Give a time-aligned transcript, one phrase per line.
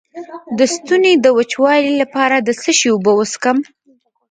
[0.57, 3.57] د ستوني د وچوالي لپاره د څه شي اوبه وڅښم؟